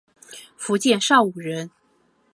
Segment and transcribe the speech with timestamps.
[0.57, 1.69] 福建邵武人。